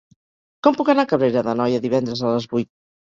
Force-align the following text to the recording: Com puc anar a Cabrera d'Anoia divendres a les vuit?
Com 0.67 0.77
puc 0.79 0.89
anar 0.95 1.05
a 1.07 1.11
Cabrera 1.13 1.43
d'Anoia 1.49 1.83
divendres 1.85 2.25
a 2.27 2.33
les 2.39 2.49
vuit? 2.55 2.73